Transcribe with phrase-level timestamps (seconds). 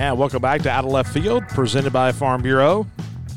[0.00, 2.86] And welcome back to Out of Left Field, presented by Farm Bureau.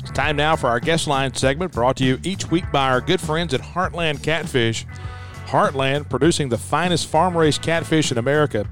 [0.00, 3.02] It's time now for our guest line segment, brought to you each week by our
[3.02, 4.86] good friends at Heartland Catfish.
[5.44, 8.66] Heartland, producing the finest farm raised catfish in America.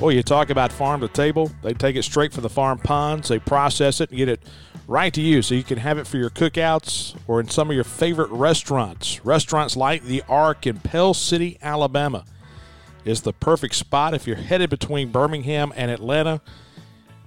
[0.00, 1.52] Boy, you talk about farm to table.
[1.62, 4.40] They take it straight from the farm ponds, they process it and get it
[4.88, 7.74] right to you so you can have it for your cookouts or in some of
[7.74, 9.22] your favorite restaurants.
[9.26, 12.24] Restaurants like the Ark in Pell City, Alabama
[13.04, 16.40] is the perfect spot if you're headed between Birmingham and Atlanta.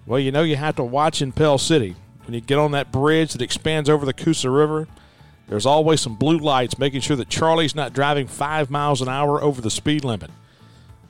[0.10, 1.96] Well, you know you have to watch in Pell City.
[2.26, 4.88] When you get on that bridge that expands over the Coosa River,
[5.48, 9.40] there's always some blue lights making sure that Charlie's not driving five miles an hour
[9.40, 10.32] over the speed limit.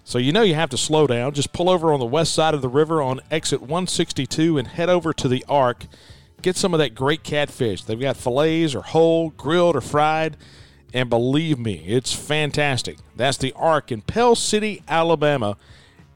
[0.03, 1.31] So you know you have to slow down.
[1.33, 4.89] Just pull over on the west side of the river on exit 162 and head
[4.89, 5.85] over to the Ark.
[6.41, 7.83] Get some of that great catfish.
[7.83, 10.35] They've got fillets or whole, grilled or fried.
[10.93, 12.97] And believe me, it's fantastic.
[13.15, 15.55] That's the Ark in Pell City, Alabama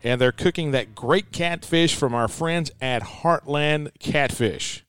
[0.04, 4.84] and they're cooking that great catfish from our friends at Heartland Catfish.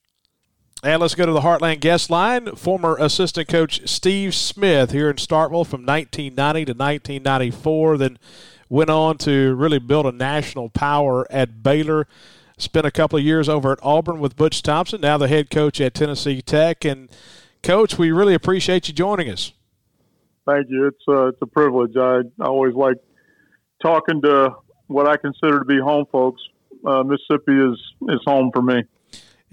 [0.82, 2.56] And let's go to the Heartland guest line.
[2.56, 8.18] Former assistant coach Steve Smith here in Starkville from 1990 to 1994, then
[8.68, 12.06] went on to really build a national power at Baylor.
[12.58, 15.80] Spent a couple of years over at Auburn with Butch Thompson, now the head coach
[15.80, 16.84] at Tennessee Tech.
[16.84, 17.08] And,
[17.62, 19.52] Coach, we really appreciate you joining us.
[20.46, 20.86] Thank you.
[20.86, 21.96] It's, uh, it's a privilege.
[21.96, 22.98] I, I always like
[23.82, 24.54] talking to
[24.86, 26.42] what I consider to be home folks.
[26.84, 28.82] Uh, Mississippi is is home for me.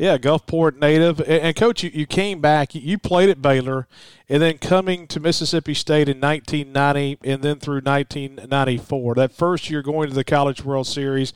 [0.02, 1.20] Yeah, Gulfport native.
[1.20, 2.74] And, and, coach, you, you came back.
[2.74, 3.88] You played at Baylor,
[4.28, 9.16] and then coming to Mississippi State in 1990, and then through 1994.
[9.16, 11.34] That first year going to the College World Series.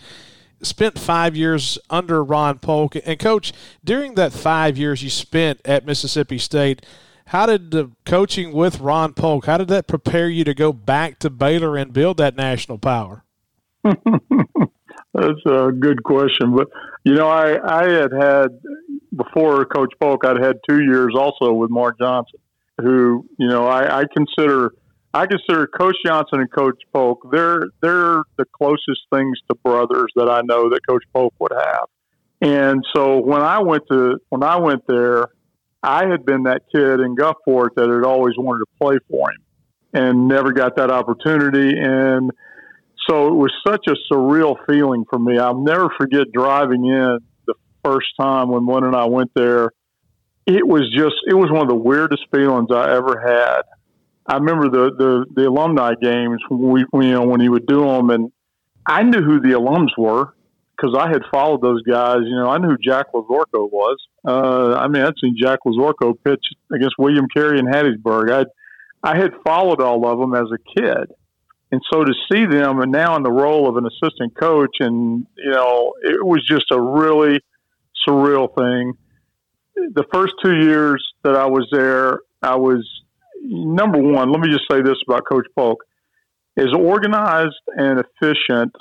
[0.63, 2.95] Spent five years under Ron Polk.
[3.05, 6.83] And coach, during that five years you spent at Mississippi State,
[7.27, 9.45] how did the coaching with Ron Polk?
[9.45, 13.24] How did that prepare you to go back to Baylor and build that national power?
[15.13, 16.67] That's a good question, but
[17.03, 18.47] you know, I I had had
[19.15, 22.39] before Coach Polk, I'd had two years also with Mark Johnson,
[22.81, 24.73] who you know I, I consider
[25.13, 30.29] I consider Coach Johnson and Coach Polk they're they're the closest things to brothers that
[30.29, 31.85] I know that Coach Polk would have,
[32.41, 35.27] and so when I went to when I went there,
[35.83, 39.43] I had been that kid in Gulfport that had always wanted to play for him,
[39.93, 41.77] and never got that opportunity.
[41.77, 42.31] And
[43.07, 45.37] so it was such a surreal feeling for me.
[45.37, 49.71] I'll never forget driving in the first time when one and I went there.
[50.45, 53.61] It was just, it was one of the weirdest feelings I ever had.
[54.27, 57.81] I remember the, the, the alumni games when we, you know, when he would do
[57.81, 58.31] them and
[58.85, 60.33] I knew who the alums were
[60.75, 62.19] because I had followed those guys.
[62.23, 63.97] You know, I knew who Jack Lazorko was.
[64.27, 68.31] Uh, I mean, I'd seen Jack Lazorko pitch against William Carey in Hattiesburg.
[68.31, 68.45] I
[69.03, 71.11] I had followed all of them as a kid,
[71.71, 75.25] and so to see them and now in the role of an assistant coach, and
[75.37, 77.39] you know, it was just a really
[78.07, 78.93] surreal thing.
[79.75, 82.87] The first two years that I was there, I was
[83.41, 84.31] number one.
[84.31, 85.83] Let me just say this about Coach Polk:
[86.55, 88.73] as organized and efficient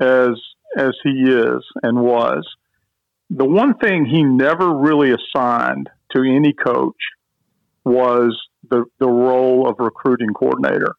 [0.00, 0.30] as
[0.76, 2.44] as he is and was,
[3.30, 6.96] the one thing he never really assigned to any coach
[7.84, 8.36] was
[8.70, 10.94] the the role of recruiting coordinator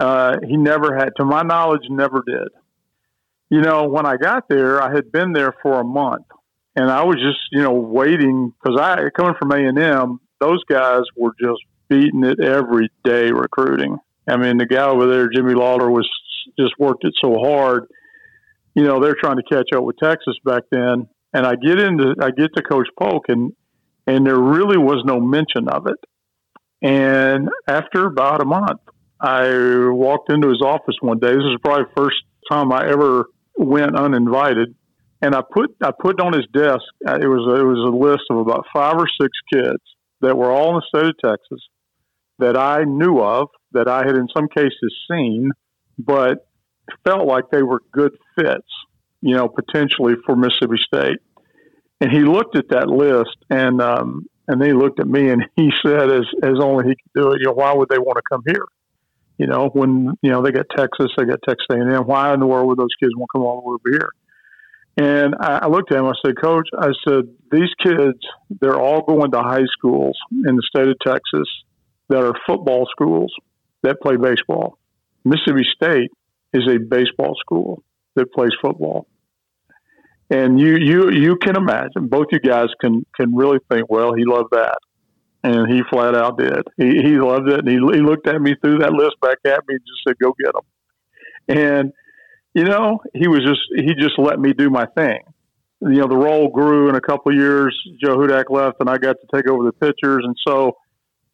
[0.00, 2.48] uh, he never had, to my knowledge, never did.
[3.50, 6.26] You know, when I got there, I had been there for a month,
[6.76, 10.62] and I was just, you know, waiting because I coming from A and M, those
[10.64, 13.98] guys were just beating it every day recruiting.
[14.28, 16.08] I mean, the guy over there, Jimmy Lawler, was
[16.58, 17.84] just worked it so hard.
[18.74, 21.08] You know, they're trying to catch up with Texas back then.
[21.32, 23.52] And I get into, I get to Coach Polk, and
[24.06, 25.98] and there really was no mention of it.
[26.82, 28.80] And after about a month,
[29.24, 31.28] I walked into his office one day.
[31.28, 32.16] This is probably the first
[32.50, 33.24] time I ever
[33.56, 34.74] went uninvited,
[35.22, 36.84] and I put I put on his desk.
[37.06, 39.82] Uh, it was a, it was a list of about five or six kids
[40.20, 41.60] that were all in the state of Texas
[42.38, 45.50] that I knew of, that I had in some cases seen,
[45.98, 46.46] but
[47.06, 48.68] felt like they were good fits,
[49.22, 51.18] you know, potentially for Mississippi State.
[52.00, 55.46] And he looked at that list, and um, and then he looked at me, and
[55.56, 58.16] he said, as as only he could do it, you know, why would they want
[58.16, 58.66] to come here?
[59.38, 62.06] You know, when you know they got Texas, they got Texas A&M.
[62.06, 64.10] Why in the world would those kids want to come all the way over here?
[64.96, 66.06] And I, looked at him.
[66.06, 68.18] I said, Coach, I said these kids,
[68.60, 71.48] they're all going to high schools in the state of Texas
[72.08, 73.34] that are football schools
[73.82, 74.78] that play baseball.
[75.24, 76.12] Mississippi State
[76.52, 77.82] is a baseball school
[78.14, 79.08] that plays football.
[80.30, 84.24] And you, you, you can imagine, both you guys can, can really think, well, he
[84.24, 84.78] loved that
[85.44, 86.66] and he flat out did.
[86.78, 89.60] He, he loved it, and he, he looked at me through that list back at
[89.68, 91.92] me and just said, "Go get them." And
[92.54, 95.20] you know, he was just he just let me do my thing.
[95.82, 97.78] you know, the role grew in a couple of years.
[98.02, 100.24] Joe Hudak left, and I got to take over the pitchers.
[100.24, 100.78] And so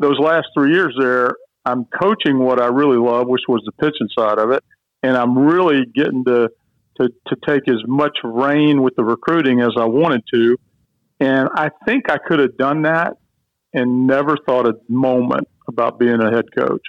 [0.01, 1.31] those last three years there,
[1.65, 4.65] I'm coaching what I really love, which was the pitching side of it,
[5.05, 6.51] and I'm really getting to
[7.01, 10.57] to, to take as much reign with the recruiting as I wanted to.
[11.21, 13.17] And I think I could have done that
[13.73, 16.83] and never thought a moment about being a head coach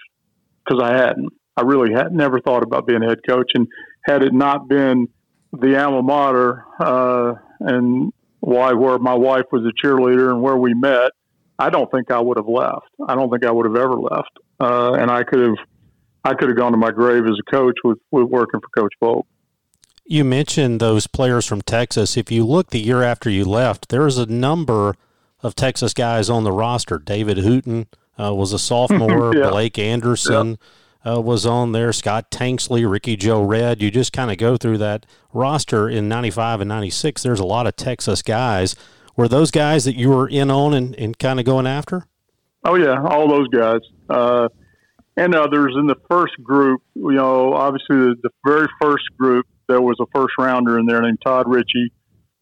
[0.64, 1.32] because I hadn't.
[1.58, 3.52] I really had never thought about being a head coach.
[3.54, 3.68] And
[4.06, 5.08] had it not been
[5.54, 10.74] the alma mater uh, and why where my wife was a cheerleader and where we
[10.74, 11.12] met,
[11.60, 12.88] I don't think I would have left.
[13.08, 14.32] I don't think I would have ever left.
[14.60, 15.58] Uh, and I could have
[16.24, 18.94] I could have gone to my grave as a coach with, with working for Coach
[19.00, 19.26] Polk.
[20.06, 22.16] You mentioned those players from Texas.
[22.16, 24.96] If you look the year after you left, there is a number
[25.42, 26.98] of Texas guys on the roster.
[26.98, 27.88] David Hooten
[28.20, 29.36] uh, was a sophomore.
[29.36, 29.50] yeah.
[29.50, 30.58] Blake Anderson
[31.06, 31.92] uh, was on there.
[31.94, 33.82] Scott Tanksley, Ricky Joe Red.
[33.82, 37.24] You just kind of go through that roster in 95 and 96.
[37.24, 38.76] There's a lot of Texas guys.
[39.16, 42.06] Were those guys that you were in on and, and kind of going after?
[42.64, 43.82] Oh, yeah, all those guys.
[44.10, 44.48] Uh,
[45.18, 49.82] and others in the first group, you know, obviously the, the very first group, there
[49.82, 51.92] was a first rounder in there named Todd Ritchie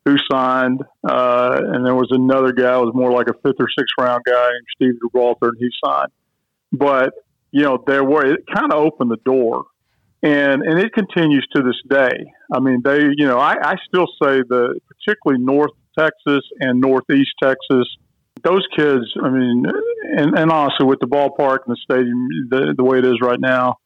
[0.09, 3.67] who signed, uh, and there was another guy who was more like a fifth or
[3.77, 6.11] sixth round guy named Steve Gibralter, and he signed.
[6.71, 7.13] But
[7.51, 9.65] you know, there were it kind of opened the door,
[10.21, 12.31] and and it continues to this day.
[12.53, 17.31] I mean, they, you know, I, I still say the particularly North Texas and Northeast
[17.41, 17.87] Texas,
[18.43, 19.05] those kids.
[19.21, 19.65] I mean,
[20.17, 23.39] and, and honestly, with the ballpark and the stadium the, the way it is right
[23.39, 23.77] now,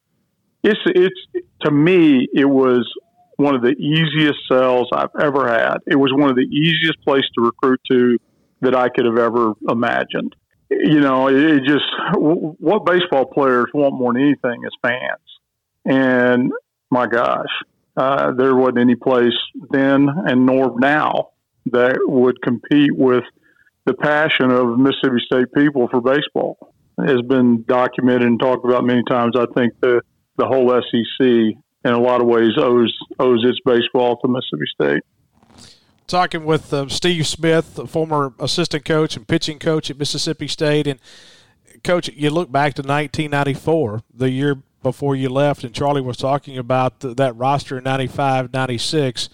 [0.64, 2.90] it's it's to me it was
[3.38, 5.78] one of the easiest sales I've ever had.
[5.88, 8.18] It was one of the easiest places to recruit to
[8.62, 10.36] that I could have ever imagined
[10.82, 11.86] you know, it just
[12.16, 15.20] what baseball players want more than anything is fans.
[15.86, 16.52] And
[16.90, 17.50] my gosh,
[17.98, 19.34] uh, there wasn't any place
[19.72, 21.30] then and nor now
[21.68, 23.24] that would compete with
[23.86, 26.74] the passion of Mississippi State people for baseball.
[27.00, 29.36] It has been documented and talked about many times.
[29.38, 30.02] I think the
[30.38, 35.04] the whole SEC, in a lot of ways, owes owes its baseball to Mississippi State
[36.08, 40.86] talking with uh, Steve Smith, former assistant coach and pitching coach at Mississippi State.
[40.86, 41.00] And,
[41.84, 46.58] coach, you look back to 1994, the year before you left, and Charlie was talking
[46.58, 49.30] about the, that roster in 95, 96.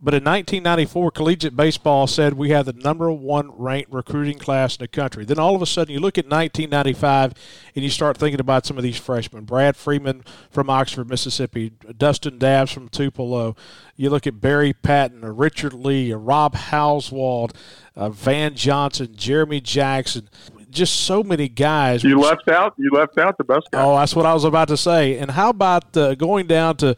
[0.00, 4.84] But in 1994, collegiate baseball said we had the number one ranked recruiting class in
[4.84, 5.24] the country.
[5.24, 7.34] Then all of a sudden, you look at 1995
[7.74, 9.44] and you start thinking about some of these freshmen.
[9.44, 13.56] Brad Freeman from Oxford, Mississippi, Dustin Dabbs from Tupelo.
[13.96, 17.56] You look at Barry Patton, or Richard Lee, or Rob Hauswald,
[17.96, 20.28] uh, Van Johnson, Jeremy Jackson.
[20.70, 22.04] Just so many guys.
[22.04, 22.74] You left out.
[22.76, 23.82] You left out the best guys.
[23.84, 25.18] Oh, that's what I was about to say.
[25.18, 26.94] And how about uh, going down to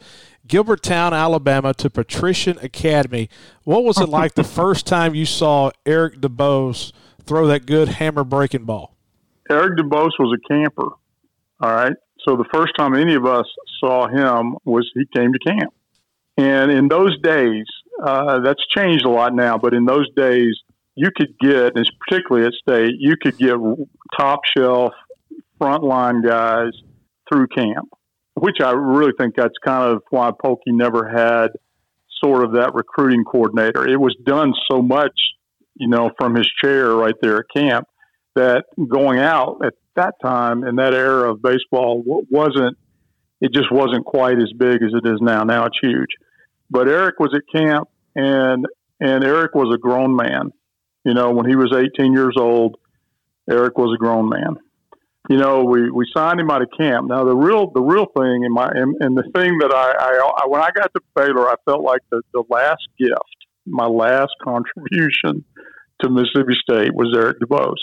[0.47, 3.29] Gilbertown, Alabama to Patrician Academy.
[3.63, 6.91] What was it like the first time you saw Eric DuBose
[7.23, 8.95] throw that good hammer breaking ball?
[9.49, 10.89] Eric DuBose was a camper.
[11.61, 11.93] All right.
[12.27, 13.45] So the first time any of us
[13.79, 15.73] saw him was he came to camp.
[16.37, 17.65] And in those days,
[18.03, 20.59] uh, that's changed a lot now, but in those days,
[20.95, 23.55] you could get, and particularly at state, you could get
[24.17, 24.93] top shelf
[25.59, 26.71] frontline guys
[27.29, 27.89] through camp
[28.41, 31.49] which I really think that's kind of why Polky never had
[32.23, 33.87] sort of that recruiting coordinator.
[33.87, 35.13] It was done so much,
[35.75, 37.87] you know, from his chair right there at camp
[38.33, 42.79] that going out at that time in that era of baseball wasn't,
[43.41, 45.43] it just wasn't quite as big as it is now.
[45.43, 46.09] Now it's huge.
[46.67, 48.65] But Eric was at camp and,
[48.99, 50.51] and Eric was a grown man.
[51.05, 52.77] You know, when he was 18 years old,
[53.47, 54.57] Eric was a grown man
[55.29, 57.07] you know, we, we signed him out of camp.
[57.07, 60.31] Now the real the real thing in my and, and the thing that I, I,
[60.43, 63.13] I when I got to Baylor, I felt like the, the last gift,
[63.65, 65.45] my last contribution
[66.01, 67.75] to Mississippi State was Eric DuBose,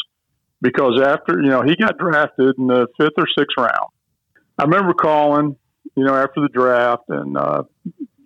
[0.61, 3.91] because after you know he got drafted in the fifth or sixth round.
[4.59, 5.55] I remember calling,
[5.95, 7.63] you know, after the draft, and uh,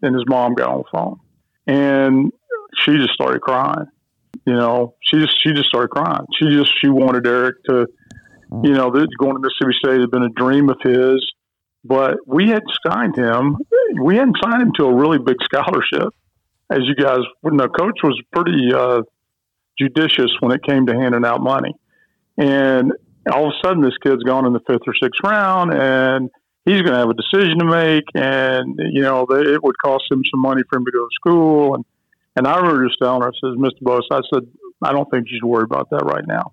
[0.00, 1.20] and his mom got on the phone,
[1.66, 2.32] and
[2.78, 3.86] she just started crying.
[4.46, 6.24] You know, she just she just started crying.
[6.40, 7.86] She just she wanted Eric to
[8.62, 11.24] you know, going to Mississippi State had been a dream of his,
[11.84, 13.56] but we hadn't signed him.
[14.02, 16.14] We hadn't signed him to a really big scholarship.
[16.70, 19.02] As you guys would know, coach was pretty uh,
[19.78, 21.74] judicious when it came to handing out money.
[22.38, 22.92] And
[23.30, 26.30] all of a sudden, this kid's gone in the fifth or sixth round, and
[26.64, 28.04] he's going to have a decision to make.
[28.14, 31.74] And, you know, it would cost him some money for him to go to school.
[31.74, 31.84] And,
[32.36, 33.80] and I remember just telling her, I said, Mr.
[33.82, 34.46] Bose, I said,
[34.82, 36.52] I don't think you should worry about that right now.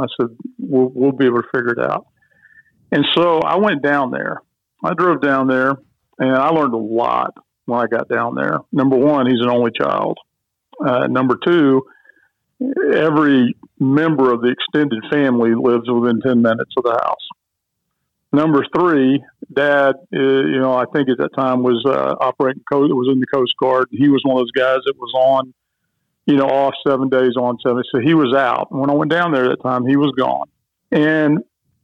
[0.00, 2.06] I said, we'll, we'll be able to figure it out.
[2.92, 4.42] And so I went down there.
[4.82, 5.74] I drove down there
[6.18, 7.34] and I learned a lot
[7.66, 8.58] when I got down there.
[8.72, 10.18] Number one, he's an only child.
[10.84, 11.82] Uh, number two,
[12.94, 17.28] every member of the extended family lives within 10 minutes of the house.
[18.32, 22.92] Number three, dad, uh, you know, I think at that time was uh, operating coast,
[22.94, 23.88] was in the Coast Guard.
[23.90, 25.52] He was one of those guys that was on,
[26.30, 27.82] you know, off seven days on seven.
[27.92, 28.68] So he was out.
[28.70, 30.46] When I went down there that time, he was gone.
[30.90, 31.38] And,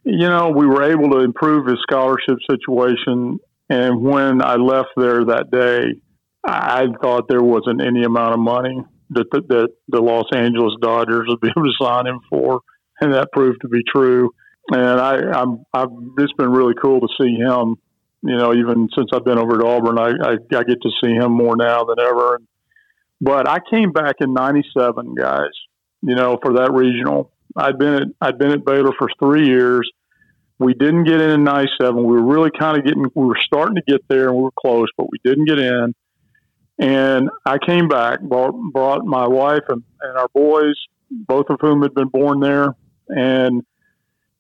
[0.04, 3.38] you know, we were able to improve his scholarship situation.
[3.68, 6.00] And when I left there that day,
[6.44, 11.26] I thought there wasn't any amount of money that, that, that the Los Angeles Dodgers
[11.28, 12.60] would be able to sign him for.
[13.00, 14.30] And that proved to be true
[14.70, 15.88] and I, I'm, I've,
[16.18, 17.76] it's been really cool to see him.
[18.22, 21.12] You know, even since I've been over at Auburn, I, I, I get to see
[21.12, 22.40] him more now than ever.
[23.20, 25.50] But I came back in '97, guys.
[26.02, 29.90] You know, for that regional, I'd been at I'd been at Baylor for three years.
[30.58, 31.96] We didn't get in in '97.
[31.96, 33.04] We were really kind of getting.
[33.14, 35.94] We were starting to get there, and we were close, but we didn't get in.
[36.78, 40.74] And I came back, brought, brought my wife and, and our boys,
[41.10, 42.76] both of whom had been born there,
[43.08, 43.62] and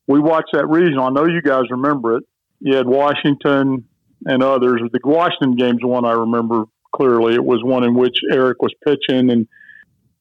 [0.06, 1.04] we watched that regional.
[1.04, 2.24] I know you guys remember it.
[2.60, 3.86] You had Washington
[4.24, 4.82] and others.
[4.92, 6.64] The Washington game's one I remember
[6.96, 7.34] clearly.
[7.34, 9.46] It was one in which Eric was pitching and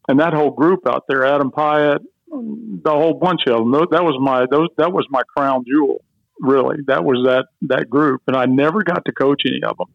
[0.08, 3.72] and that whole group out there, Adam Piatt, the whole bunch of them.
[3.72, 6.04] That was my those that was my crown jewel.
[6.40, 9.88] Really, that was that that group, and I never got to coach any of them.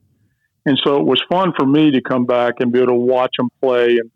[0.66, 3.34] And so it was fun for me to come back and be able to watch
[3.38, 4.10] them play and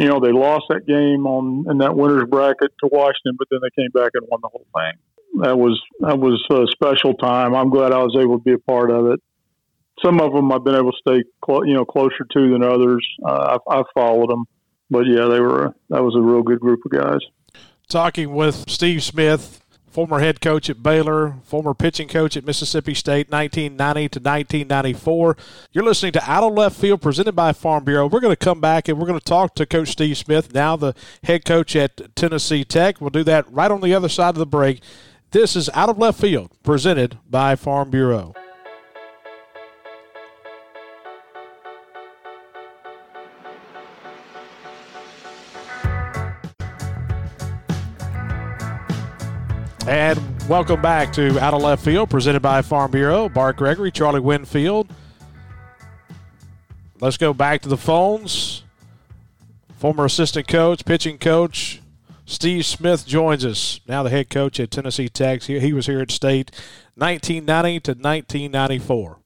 [0.00, 3.60] you know, they lost that game on in that winners bracket to Washington, but then
[3.62, 5.42] they came back and won the whole thing.
[5.42, 7.54] That was that was a special time.
[7.54, 9.20] I'm glad I was able to be a part of it.
[10.02, 13.06] Some of them I've been able to stay, clo- you know, closer to than others.
[13.24, 14.44] Uh, I've, I've followed them,
[14.90, 17.20] but yeah, they were that was a real good group of guys.
[17.88, 23.30] Talking with Steve Smith, former head coach at Baylor, former pitching coach at Mississippi State,
[23.30, 25.36] 1990 to 1994.
[25.72, 28.06] You're listening to Out of Left Field, presented by Farm Bureau.
[28.06, 30.76] We're going to come back and we're going to talk to Coach Steve Smith, now
[30.76, 33.00] the head coach at Tennessee Tech.
[33.00, 34.80] We'll do that right on the other side of the break.
[35.32, 38.34] This is Out of Left Field, presented by Farm Bureau.
[49.86, 53.30] And welcome back to Out of Left Field, presented by Farm Bureau.
[53.30, 54.88] Bart Gregory, Charlie Winfield.
[57.00, 58.62] Let's go back to the phones.
[59.78, 61.80] Former assistant coach, pitching coach,
[62.26, 63.80] Steve Smith joins us.
[63.88, 65.44] Now the head coach at Tennessee Tech.
[65.44, 66.50] He was here at State
[66.96, 69.18] 1990 to 1994.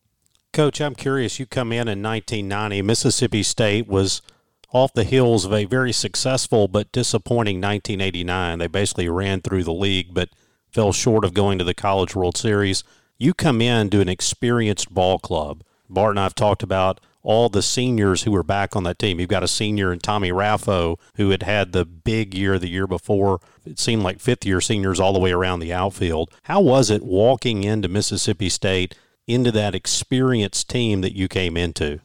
[0.53, 1.41] Coach, I'm curious.
[1.41, 2.81] You come in in 1990.
[2.83, 4.23] Mississippi State was
[4.71, 8.61] off the heels of a very successful but disappointing 1989.
[8.61, 10.29] They basically ran through the league, but–
[10.75, 12.83] fell short of going to the College World Series.
[13.17, 15.63] You come in to an experienced ball club.
[15.89, 19.21] Bart and I have talked about all the seniors who were back on that team.
[19.21, 22.89] You've got a senior in Tommy Raffo who had had the big year the year
[22.89, 23.41] before.
[23.65, 26.31] It seemed like fifth year seniors all the way around the outfield.
[26.43, 28.97] How was it walking into Mississippi State
[29.29, 32.01] into that experienced team that you came into?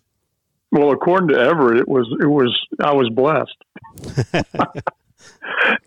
[0.71, 4.83] Well, according to Everett, it was it was I was blessed.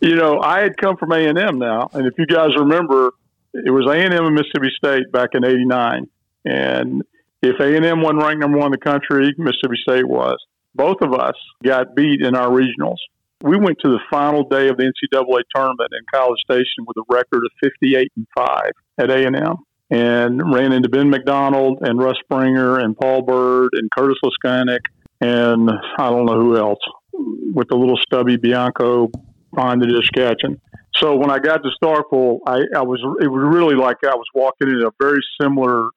[0.01, 3.11] you know, I had come from A and M now, and if you guys remember,
[3.55, 6.09] it was A and M and Mississippi State back in '89,
[6.45, 7.03] and
[7.43, 10.37] if A and M wasn't ranked number one in the country, Mississippi State was.
[10.75, 12.97] Both of us got beat in our regionals.
[13.43, 17.03] We went to the final day of the NCAA tournament in College Station with a
[17.13, 19.57] record of 58 and five at A and M,
[19.91, 24.81] and ran into Ben McDonald and Russ Springer and Paul Byrd and Curtis Leskanic
[25.23, 26.81] and I don't know who else
[27.13, 29.11] with the little stubby Bianco
[29.55, 30.61] behind the dish catching.
[30.97, 34.27] So when I got to Starkville, I, I was it was really like I was
[34.35, 35.89] walking in a very similar,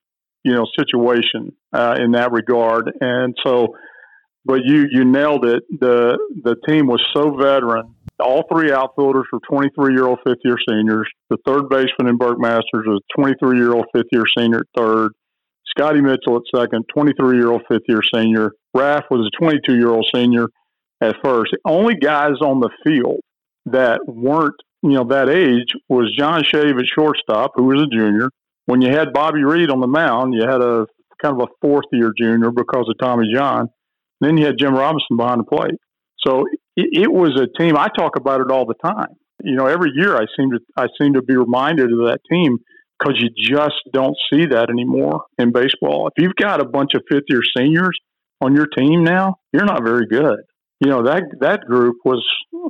[0.43, 2.91] you know, situation uh, in that regard.
[3.01, 3.75] And so,
[4.45, 5.63] but you you nailed it.
[5.69, 7.95] The the team was so veteran.
[8.19, 11.07] All three outfielders were 23 year old fifth year seniors.
[11.29, 15.12] The third baseman in Burke Masters was 23 year old fifth year senior at third.
[15.67, 18.51] Scotty Mitchell at second, 23 year old fifth year senior.
[18.74, 20.48] Raff was a 22 year old senior
[21.02, 21.52] at first.
[21.52, 23.20] The only guys on the field
[23.66, 28.30] that weren't, you know, that age was John Shave at shortstop, who was a junior.
[28.66, 30.88] When you had Bobby Reed on the mound, you had a
[31.22, 33.68] kind of a fourth year junior because of Tommy John.
[34.22, 35.80] Then you had Jim Robinson behind the plate.
[36.25, 37.78] So it, it was a team.
[37.78, 39.14] I talk about it all the time.
[39.44, 42.58] You know, every year I seem to I seem to be reminded of that team
[42.98, 46.08] because you just don't see that anymore in baseball.
[46.08, 48.00] If you've got a bunch of fifth year seniors
[48.42, 50.40] on your team now, you're not very good
[50.79, 52.25] you know that that group was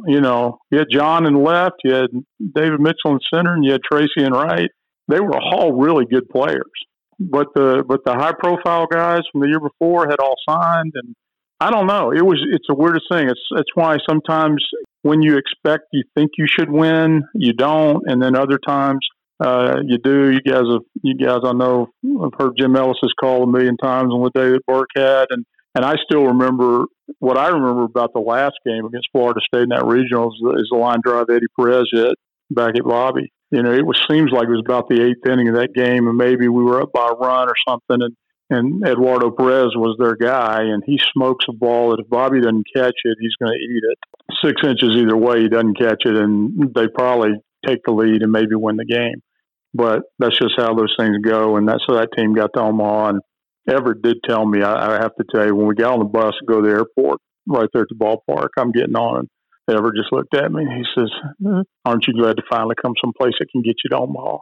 [0.08, 2.10] you know you had John in left, you had
[2.56, 4.70] David Mitchell in center, and you had Tracy and right.
[5.08, 6.72] They were all really good players,
[7.20, 11.16] but the but the high profile guys from the year before had all signed, and
[11.60, 12.12] I don't know.
[12.12, 13.30] It was it's the weirdest thing.
[13.30, 14.64] It's it's why sometimes
[15.02, 19.00] when you expect you think you should win, you don't, and then other times
[19.40, 20.32] uh, you do.
[20.32, 21.90] You guys have you guys I know
[22.24, 25.46] I've heard Jim Ellis's call a million times on the day that Burke had, and
[25.76, 26.86] and I still remember
[27.20, 30.70] what I remember about the last game against Florida State in that regional is, is
[30.72, 32.16] the line drive Eddie Perez hit
[32.50, 33.32] back at Bobby.
[33.52, 36.08] You know, it was seems like it was about the eighth inning of that game,
[36.08, 38.16] and maybe we were up by a run or something, and
[38.50, 42.68] and Eduardo Perez was their guy, and he smokes a ball that if Bobby doesn't
[42.76, 43.98] catch it, he's going to eat it.
[44.44, 47.32] Six inches either way, he doesn't catch it, and they probably
[47.66, 49.22] take the lead and maybe win the game.
[49.74, 53.10] But that's just how those things go, and that's how that team got to Omaha.
[53.10, 53.22] And
[53.68, 56.06] Everett did tell me, I, I have to tell you, when we got on the
[56.06, 59.28] bus to go to the airport, right there at the ballpark, I'm getting on,
[59.70, 62.94] Everett just looked at me and he says, hmm, "Aren't you glad to finally come
[63.02, 64.38] someplace that can get you to Omaha?"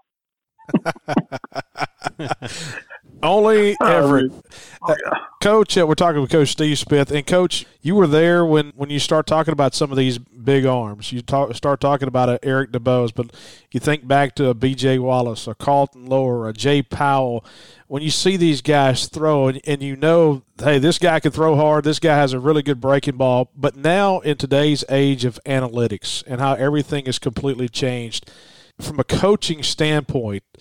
[3.24, 4.34] Only Everett.
[4.82, 5.12] Oh, yeah.
[5.12, 7.10] uh, Coach, uh, we're talking with Coach Steve Smith.
[7.10, 10.66] And, Coach, you were there when, when you start talking about some of these big
[10.66, 11.14] arms.
[11.14, 13.34] You talk, start talking about a Eric DuBose, but
[13.72, 15.00] you think back to a B.J.
[15.00, 17.46] Wallace, a Carlton Loewer, a Jay Powell.
[17.88, 21.56] When you see these guys throw and, and you know, hey, this guy can throw
[21.56, 23.50] hard, this guy has a really good breaking ball.
[23.56, 28.30] But now, in today's age of analytics and how everything is completely changed,
[28.80, 30.44] from a coaching standpoint–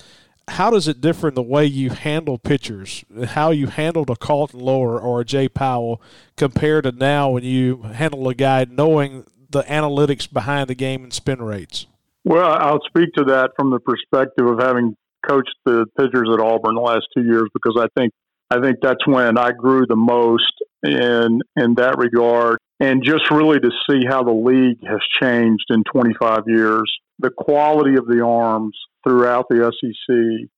[0.48, 4.60] how does it differ in the way you handle pitchers, how you handled a Carlton
[4.60, 6.00] Loewer or a Jay Powell
[6.36, 11.12] compared to now when you handle a guy knowing the analytics behind the game and
[11.12, 11.86] spin rates?
[12.24, 16.74] Well, I'll speak to that from the perspective of having coached the pitchers at Auburn
[16.74, 18.12] the last two years because I think
[18.50, 20.52] I think that's when I grew the most
[20.82, 25.84] in in that regard, and just really to see how the league has changed in
[25.84, 26.92] 25 years,
[27.22, 30.48] the quality of the arms throughout the SEC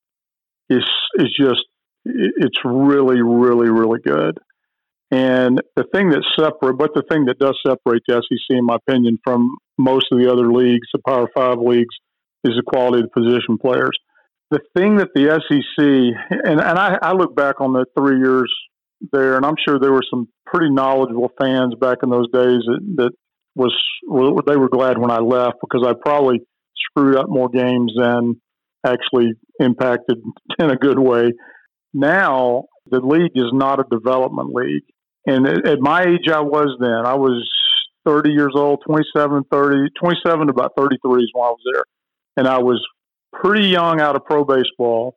[0.70, 0.84] is
[1.16, 1.64] is just
[2.04, 4.38] it's really really really good.
[5.10, 8.76] And the thing that separate, but the thing that does separate the SEC, in my
[8.76, 11.94] opinion, from most of the other leagues, the Power Five leagues,
[12.42, 13.96] is the quality of the position players.
[14.50, 15.84] The thing that the SEC,
[16.44, 18.52] and, and I, I look back on the three years
[19.12, 22.80] there, and I'm sure there were some pretty knowledgeable fans back in those days that,
[22.96, 23.10] that
[23.54, 23.72] was
[24.46, 26.40] they were glad when I left because I probably
[26.90, 28.40] screwed up more games than
[28.84, 30.18] actually impacted
[30.58, 31.32] in a good way.
[31.92, 34.84] Now, the league is not a development league.
[35.26, 37.06] And at my age, I was then.
[37.06, 37.48] I was
[38.06, 41.84] 30 years old, 27, 30, 27 to about 33 is when I was there.
[42.36, 42.84] And I was
[43.32, 45.16] pretty young out of pro baseball.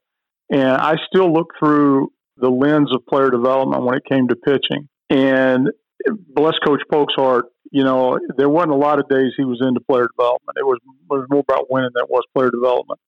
[0.49, 4.87] And I still look through the lens of player development when it came to pitching.
[5.09, 5.69] And
[6.33, 9.79] bless Coach Polk's heart, you know, there wasn't a lot of days he was into
[9.81, 10.57] player development.
[10.57, 12.99] It was, it was more about winning than it was player development.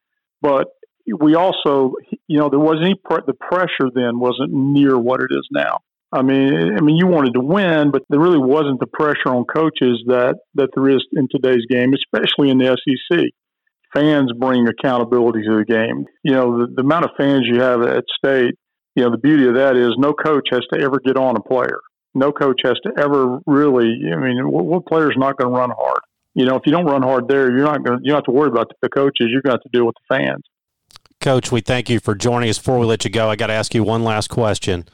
[0.41, 0.67] But
[1.19, 1.93] we also,
[2.27, 5.79] you know, there wasn't any pre- the pressure then wasn't near what it is now.
[6.11, 9.45] I mean, I mean, you wanted to win, but there really wasn't the pressure on
[9.45, 13.19] coaches that that there is in today's game, especially in the SEC.
[13.93, 16.05] Fans bring accountability to the game.
[16.23, 18.55] You know, the, the amount of fans you have at state.
[18.95, 21.41] You know, the beauty of that is no coach has to ever get on a
[21.41, 21.79] player
[22.13, 24.01] no coach has to ever really.
[24.11, 25.99] I mean, what, what player's not going to run hard?
[26.35, 27.99] You know, if you don't run hard there, you're not going.
[28.03, 29.27] You don't have to worry about the coaches.
[29.29, 30.43] You're going to have to deal with the fans.
[31.19, 32.57] Coach, we thank you for joining us.
[32.57, 34.87] Before we let you go, I got to ask you one last question.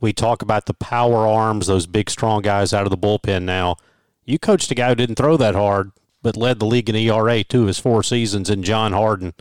[0.00, 3.42] We talk about the power arms, those big, strong guys out of the bullpen.
[3.42, 3.76] Now,
[4.24, 7.44] you coached a guy who didn't throw that hard, but led the league in ERA
[7.44, 9.34] two of his four seasons in John Harden.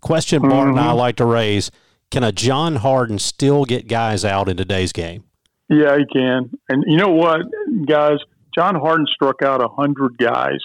[0.00, 0.50] Question mm-hmm.
[0.50, 0.96] Bart and I mm-hmm.
[0.96, 1.70] like to raise:
[2.10, 5.24] Can a John Harden still get guys out in today's game?
[5.70, 6.50] Yeah, he can.
[6.68, 7.42] And you know what,
[7.86, 8.18] guys?
[8.54, 10.58] John Harden struck out a hundred guys.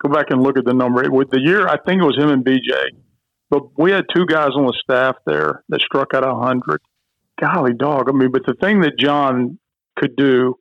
[0.00, 1.02] Go back and look at the number.
[1.10, 2.90] With the year, I think it was him and BJ.
[3.50, 6.80] But we had two guys on the staff there that struck out a hundred.
[7.40, 8.08] Golly dog.
[8.08, 9.58] I mean, but the thing that John
[9.96, 10.54] could do,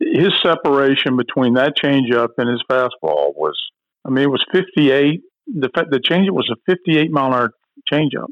[0.00, 3.58] his separation between that changeup and his fastball was,
[4.06, 5.20] I mean, it was 58.
[5.46, 7.50] The the changeup was a 58 mile an hour
[7.92, 8.28] changeup,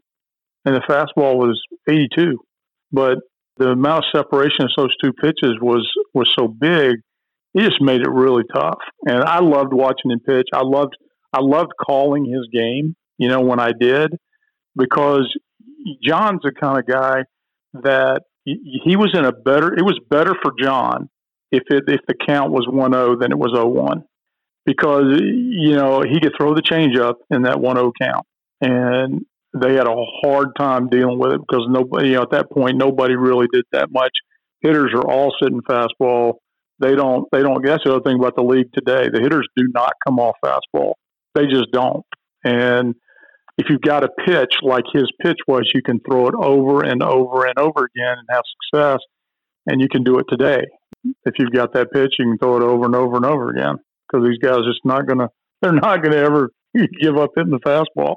[0.65, 2.39] and the fastball was 82.
[2.91, 3.19] But
[3.57, 6.97] the amount of separation of those two pitches was was so big,
[7.55, 8.79] it just made it really tough.
[9.07, 10.49] And I loved watching him pitch.
[10.53, 10.97] I loved
[11.33, 12.97] I loved calling his game.
[13.19, 14.13] You know when I did
[14.77, 15.33] because
[16.03, 17.23] John's the kind of guy
[17.75, 19.73] that he was in a better.
[19.73, 21.09] It was better for John
[21.51, 24.03] if it if the count was 1-0 than it was 0-1
[24.67, 28.27] because you know he could throw the changeup in that 1-0 count
[28.61, 32.51] and they had a hard time dealing with it because nobody, you know, at that
[32.51, 34.11] point, nobody really did that much.
[34.61, 36.35] Hitters are all sitting fastball.
[36.81, 39.09] They don't, they don't, that's the other thing about the league today.
[39.13, 40.95] The hitters do not come off fastball.
[41.35, 42.05] They just don't.
[42.45, 42.97] And
[43.57, 47.03] if you've got a pitch like his pitch was, you can throw it over and
[47.03, 48.99] over and over again and have success.
[49.67, 50.63] And you can do it today.
[51.25, 53.77] if you've got that pitch, you can throw it over and over and over again
[54.09, 55.29] because these guys are just not going to,
[55.63, 56.51] they're not going to ever
[57.01, 58.17] give up hitting the fastball.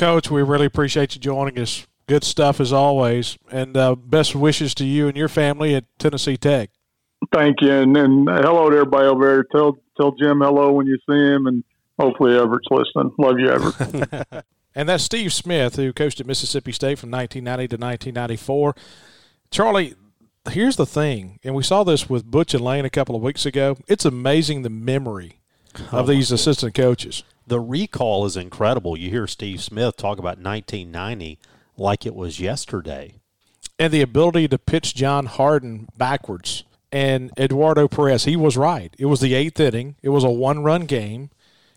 [0.00, 1.86] Coach, we really appreciate you joining us.
[2.06, 6.38] Good stuff as always, and uh, best wishes to you and your family at Tennessee
[6.38, 6.70] Tech.
[7.34, 9.44] Thank you, and, and hello to everybody over there.
[9.52, 11.62] Tell tell Jim hello when you see him, and
[11.98, 13.12] hopefully Everett's listening.
[13.18, 14.44] Love you, Everett.
[14.74, 18.74] and that's Steve Smith, who coached at Mississippi State from 1990 to 1994.
[19.50, 19.96] Charlie,
[20.50, 23.44] here's the thing, and we saw this with Butch and Lane a couple of weeks
[23.44, 23.76] ago.
[23.86, 25.40] It's amazing the memory
[25.92, 27.22] of oh, these assistant coaches.
[27.50, 28.96] The recall is incredible.
[28.96, 31.38] You hear Steve Smith talk about 1990
[31.76, 33.14] like it was yesterday.
[33.76, 36.62] And the ability to pitch John Harden backwards.
[36.92, 38.94] And Eduardo Perez, he was right.
[38.98, 39.96] It was the eighth inning.
[40.00, 41.30] It was a one run game.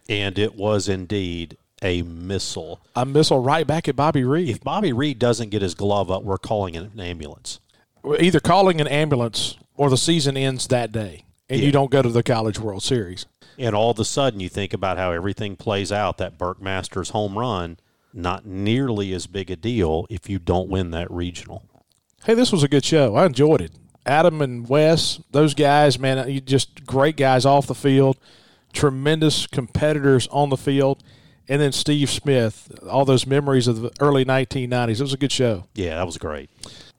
[0.07, 2.79] And it was indeed a missile.
[2.95, 4.49] A missile right back at Bobby Reed.
[4.49, 7.59] If Bobby Reed doesn't get his glove up, we're calling an ambulance
[8.19, 11.65] either calling an ambulance or the season ends that day and yeah.
[11.65, 13.25] you don't go to the College World Series.
[13.57, 16.17] And all of a sudden, you think about how everything plays out.
[16.17, 17.77] That Burke Masters home run,
[18.13, 21.63] not nearly as big a deal if you don't win that regional.
[22.25, 23.15] Hey, this was a good show.
[23.15, 23.71] I enjoyed it.
[24.05, 28.17] Adam and Wes, those guys, man, you just great guys off the field,
[28.73, 31.03] tremendous competitors on the field.
[31.49, 34.91] And then Steve Smith, all those memories of the early 1990s.
[34.91, 35.65] It was a good show.
[35.75, 36.49] Yeah, that was great.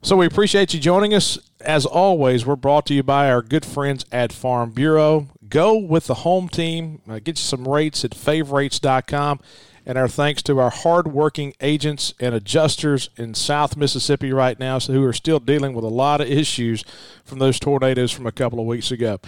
[0.03, 1.39] So we appreciate you joining us.
[1.61, 5.27] As always, we're brought to you by our good friends at Farm Bureau.
[5.49, 7.01] Go with the home team.
[7.07, 9.39] Uh, get you some rates at favrates.com.
[9.87, 15.03] And our thanks to our hardworking agents and adjusters in South Mississippi right now who
[15.03, 16.83] are still dealing with a lot of issues
[17.23, 19.19] from those tornadoes from a couple of weeks ago.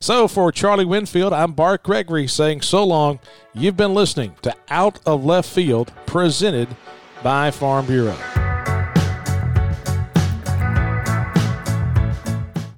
[0.00, 3.20] So for Charlie Winfield, I'm Bart Gregory saying so long.
[3.54, 6.68] You've been listening to Out of Left Field presented
[7.22, 8.43] by Farm Bureau.